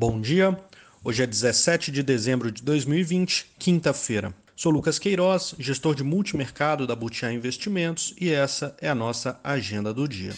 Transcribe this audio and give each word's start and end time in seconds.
Bom 0.00 0.18
dia, 0.18 0.58
hoje 1.04 1.22
é 1.22 1.26
17 1.26 1.92
de 1.92 2.02
dezembro 2.02 2.50
de 2.50 2.62
2020, 2.62 3.52
quinta-feira. 3.58 4.34
Sou 4.56 4.72
Lucas 4.72 4.98
Queiroz, 4.98 5.54
gestor 5.58 5.94
de 5.94 6.02
multimercado 6.02 6.86
da 6.86 6.96
Butiá 6.96 7.30
Investimentos 7.30 8.14
e 8.18 8.30
essa 8.30 8.74
é 8.80 8.88
a 8.88 8.94
nossa 8.94 9.38
agenda 9.44 9.92
do 9.92 10.08
dia. 10.08 10.32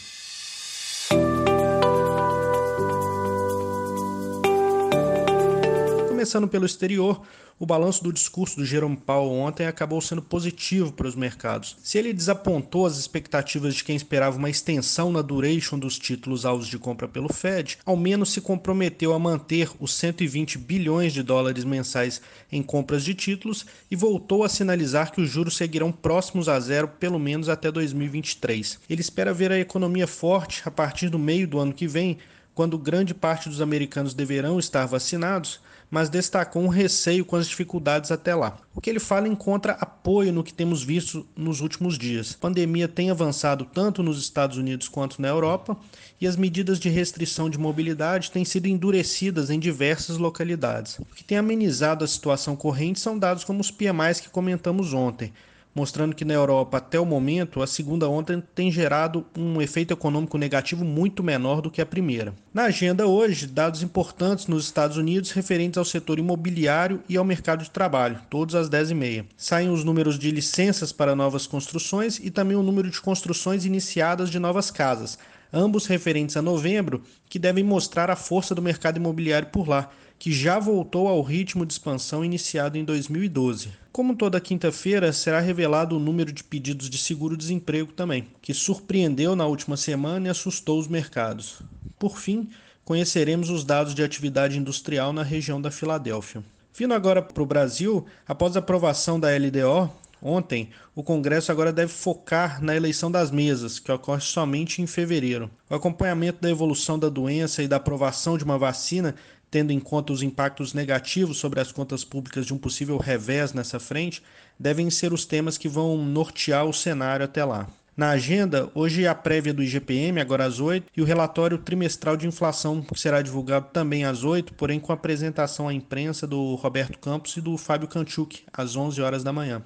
Começando 6.23 6.46
pelo 6.46 6.64
exterior, 6.64 7.20
o 7.59 7.66
balanço 7.66 8.05
do 8.05 8.12
discurso 8.12 8.55
do 8.55 8.64
Jerome 8.64 8.96
Powell 8.96 9.32
ontem 9.32 9.66
acabou 9.66 10.00
sendo 10.00 10.23
positivo 10.23 10.93
para 10.93 11.09
os 11.09 11.16
mercados. 11.16 11.77
Se 11.82 11.98
ele 11.98 12.12
desapontou 12.12 12.87
as 12.87 12.96
expectativas 12.96 13.75
de 13.75 13.82
quem 13.82 13.96
esperava 13.96 14.38
uma 14.38 14.48
extensão 14.48 15.11
na 15.11 15.20
duration 15.20 15.77
dos 15.77 15.98
títulos 15.98 16.46
alvos 16.46 16.69
de 16.69 16.79
compra 16.79 17.09
pelo 17.09 17.32
Fed, 17.32 17.79
ao 17.84 17.96
menos 17.96 18.32
se 18.32 18.41
comprometeu 18.41 19.12
a 19.12 19.19
manter 19.19 19.69
os 19.80 19.93
120 19.95 20.59
bilhões 20.59 21.12
de 21.12 21.24
dólares 21.24 21.64
mensais 21.64 22.23
em 22.52 22.62
compras 22.62 23.02
de 23.02 23.14
títulos 23.14 23.66
e 23.91 23.97
voltou 23.97 24.45
a 24.45 24.48
sinalizar 24.48 25.11
que 25.11 25.20
os 25.20 25.28
juros 25.28 25.56
seguirão 25.56 25.91
próximos 25.91 26.48
a 26.48 26.61
zero 26.61 26.86
pelo 26.86 27.19
menos 27.19 27.48
até 27.48 27.69
2023. 27.69 28.78
Ele 28.89 29.00
espera 29.00 29.34
ver 29.34 29.50
a 29.50 29.59
economia 29.59 30.06
forte 30.06 30.62
a 30.64 30.70
partir 30.70 31.09
do 31.09 31.19
meio 31.19 31.48
do 31.48 31.59
ano 31.59 31.73
que 31.73 31.89
vem, 31.89 32.16
quando 32.55 32.79
grande 32.79 33.15
parte 33.15 33.48
dos 33.48 33.61
americanos 33.61 34.15
deverão 34.15 34.59
estar 34.59 34.87
vacinados 34.87 35.61
mas 35.92 36.09
destacou 36.09 36.62
um 36.62 36.69
receio 36.69 37.23
com 37.23 37.37
as 37.37 37.47
dificuldades 37.47 38.11
até 38.11 38.34
lá. 38.34 38.56
O 38.75 38.80
que 38.80 38.88
ele 38.88 38.98
fala 38.98 39.28
encontra 39.28 39.75
apoio 39.75 40.33
no 40.33 40.42
que 40.42 40.55
temos 40.55 40.83
visto 40.83 41.27
nos 41.37 41.61
últimos 41.61 41.98
dias. 41.98 42.34
A 42.34 42.41
pandemia 42.41 42.88
tem 42.88 43.11
avançado 43.11 43.66
tanto 43.66 44.02
nos 44.02 44.19
Estados 44.19 44.56
Unidos 44.56 44.88
quanto 44.88 45.20
na 45.20 45.28
Europa 45.28 45.77
e 46.19 46.27
as 46.27 46.34
medidas 46.34 46.80
de 46.80 46.88
restrição 46.88 47.51
de 47.51 47.59
mobilidade 47.59 48.30
têm 48.30 48.42
sido 48.42 48.69
endurecidas 48.69 49.50
em 49.50 49.59
diversas 49.59 50.16
localidades. 50.16 50.98
O 50.98 51.05
que 51.05 51.23
tem 51.23 51.37
amenizado 51.37 52.06
a 52.06 52.09
situação 52.09 52.56
corrente 52.56 52.98
são 52.98 53.19
dados 53.19 53.45
como 53.45 53.61
os 53.61 53.70
PMIs 53.70 54.19
que 54.19 54.30
comentamos 54.30 54.95
ontem 54.95 55.30
mostrando 55.75 56.15
que 56.15 56.25
na 56.25 56.34
Europa, 56.34 56.77
até 56.78 56.98
o 57.01 57.06
momento, 57.06 57.62
a 57.62 57.67
segunda 57.67 58.09
onda 58.09 58.42
tem 58.55 58.70
gerado 58.70 59.25
um 59.37 59.61
efeito 59.61 59.92
econômico 59.92 60.37
negativo 60.37 60.84
muito 60.84 61.23
menor 61.23 61.61
do 61.61 61.70
que 61.70 61.81
a 61.81 61.87
primeira. 61.87 62.34
Na 62.53 62.64
agenda 62.64 63.06
hoje, 63.06 63.47
dados 63.47 63.83
importantes 63.83 64.47
nos 64.47 64.64
Estados 64.64 64.97
Unidos 64.97 65.31
referentes 65.31 65.79
ao 65.79 65.84
setor 65.84 66.19
imobiliário 66.19 67.03
e 67.09 67.17
ao 67.17 67.25
mercado 67.25 67.64
de 67.64 67.70
trabalho, 67.70 68.20
todos 68.29 68.55
às 68.55 68.69
10h30. 68.69 69.27
Saem 69.37 69.70
os 69.70 69.84
números 69.84 70.19
de 70.19 70.31
licenças 70.31 70.92
para 70.92 71.17
novas 71.17 71.47
construções 71.47 72.19
e 72.19 72.31
também 72.31 72.57
o 72.57 72.62
número 72.62 72.91
de 72.91 73.01
construções 73.01 73.64
iniciadas 73.64 74.31
de 74.31 74.39
novas 74.39 74.70
casas, 74.70 75.19
ambos 75.53 75.86
referentes 75.86 76.36
a 76.36 76.42
novembro, 76.42 77.03
que 77.29 77.39
devem 77.39 77.64
mostrar 77.64 78.11
a 78.11 78.17
força 78.17 78.55
do 78.55 78.62
mercado 78.62 78.97
imobiliário 78.97 79.48
por 79.48 79.69
lá, 79.69 79.91
que 80.23 80.31
já 80.31 80.56
voltou 80.56 81.09
ao 81.09 81.20
ritmo 81.20 81.67
de 81.67 81.73
expansão 81.73 82.25
iniciado 82.25 82.78
em 82.78 82.84
2012. 82.84 83.70
Como 83.91 84.15
toda 84.15 84.41
quinta-feira, 84.41 85.12
será 85.12 85.41
revelado 85.41 85.97
o 85.97 85.98
número 85.98 86.31
de 86.31 86.45
pedidos 86.45 86.89
de 86.89 86.97
seguro-desemprego 86.97 87.92
também, 87.92 88.29
que 88.41 88.55
surpreendeu 88.55 89.34
na 89.34 89.47
última 89.47 89.77
semana 89.77 90.29
e 90.29 90.31
assustou 90.31 90.79
os 90.79 90.87
mercados. 90.87 91.61
Por 91.98 92.20
fim, 92.20 92.48
conheceremos 92.84 93.51
os 93.51 93.64
dados 93.64 93.97
de 93.97 94.05
atividade 94.05 94.56
industrial 94.56 95.12
na 95.12 95.25
região 95.25 95.61
da 95.61 95.73
Filadélfia. 95.73 96.45
Vindo 96.73 96.95
agora 96.95 97.20
para 97.20 97.42
o 97.42 97.47
Brasil, 97.47 98.07
após 98.25 98.55
a 98.55 98.61
aprovação 98.61 99.19
da 99.19 99.29
LDO, 99.36 99.91
Ontem, 100.23 100.70
o 100.95 101.03
Congresso 101.03 101.51
agora 101.51 101.73
deve 101.73 101.92
focar 101.92 102.62
na 102.62 102.77
eleição 102.77 103.11
das 103.11 103.33
mesas, 103.33 103.81
que 103.81 103.91
ocorre 103.91 104.20
somente 104.20 104.81
em 104.81 104.87
fevereiro. 104.87 105.51
O 105.69 105.75
acompanhamento 105.75 106.41
da 106.41 106.48
evolução 106.48 106.97
da 106.97 107.09
doença 107.09 107.61
e 107.61 107.67
da 107.67 107.77
aprovação 107.77 108.39
de 108.39 108.45
uma 108.45 108.56
vacina, 108.56 109.17
tendo 109.51 109.73
em 109.73 109.81
conta 109.81 110.12
os 110.12 110.23
impactos 110.23 110.75
negativos 110.75 111.39
sobre 111.39 111.59
as 111.59 111.73
contas 111.73 112.05
públicas 112.05 112.47
de 112.47 112.55
um 112.55 112.59
possível 112.59 112.97
revés 112.98 113.53
nessa 113.53 113.81
frente, 113.81 114.23
devem 114.56 114.89
ser 114.91 115.12
os 115.12 115.25
temas 115.25 115.59
que 115.59 115.69
vão 115.69 115.97
nortear 116.05 116.67
o 116.67 116.73
cenário 116.73 117.25
até 117.25 117.45
lá. 117.45 117.67
Na 117.96 118.11
agenda, 118.11 118.70
hoje 118.75 119.05
é 119.05 119.08
a 119.08 119.14
prévia 119.14 119.52
do 119.52 119.63
IGPM, 119.63 120.20
agora 120.20 120.46
às 120.46 120.61
8, 120.61 120.86
e 120.96 121.02
o 121.02 121.05
relatório 121.05 121.58
trimestral 121.58 122.17
de 122.17 122.27
inflação, 122.27 122.80
que 122.80 122.98
será 122.98 123.20
divulgado 123.20 123.67
também 123.73 124.05
às 124.05 124.25
8, 124.25 124.55
porém 124.55 124.80
com 124.80 124.92
apresentação 124.92 125.69
à 125.69 125.75
imprensa 125.75 126.27
do 126.27 126.55
Roberto 126.55 126.98
Campos 126.98 127.36
e 127.36 127.41
do 127.41 127.58
Fábio 127.58 127.89
Kanchuk, 127.89 128.44
às 128.50 128.76
11 128.76 129.02
horas 129.02 129.23
da 129.23 129.32
manhã. 129.32 129.62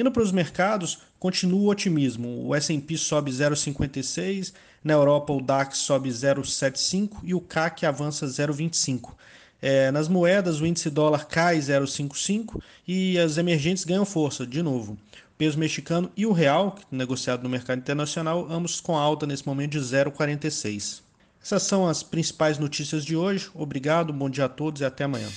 Indo 0.00 0.10
para 0.10 0.22
os 0.22 0.32
mercados, 0.32 1.00
continua 1.18 1.60
o 1.60 1.68
otimismo. 1.68 2.46
O 2.46 2.54
S&P 2.54 2.96
sobe 2.96 3.30
0,56, 3.30 4.54
na 4.82 4.94
Europa 4.94 5.30
o 5.30 5.42
DAX 5.42 5.76
sobe 5.76 6.08
0,75 6.08 7.18
e 7.22 7.34
o 7.34 7.40
CAC 7.42 7.84
avança 7.84 8.24
0,25. 8.24 9.12
É, 9.60 9.90
nas 9.90 10.08
moedas, 10.08 10.58
o 10.58 10.64
índice 10.64 10.88
dólar 10.88 11.26
cai 11.26 11.58
0,55 11.58 12.62
e 12.88 13.18
as 13.18 13.36
emergentes 13.36 13.84
ganham 13.84 14.06
força, 14.06 14.46
de 14.46 14.62
novo. 14.62 14.94
O 14.94 15.36
peso 15.36 15.58
mexicano 15.58 16.10
e 16.16 16.24
o 16.24 16.32
real, 16.32 16.78
negociado 16.90 17.42
no 17.42 17.50
mercado 17.50 17.80
internacional, 17.80 18.50
ambos 18.50 18.80
com 18.80 18.96
alta 18.96 19.26
nesse 19.26 19.46
momento 19.46 19.72
de 19.72 19.80
0,46. 19.80 21.02
Essas 21.42 21.62
são 21.64 21.86
as 21.86 22.02
principais 22.02 22.56
notícias 22.56 23.04
de 23.04 23.14
hoje. 23.14 23.50
Obrigado, 23.54 24.14
bom 24.14 24.30
dia 24.30 24.46
a 24.46 24.48
todos 24.48 24.80
e 24.80 24.84
até 24.86 25.04
amanhã. 25.04 25.28